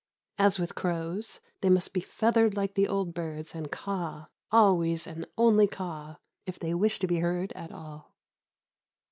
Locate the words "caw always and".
3.71-5.27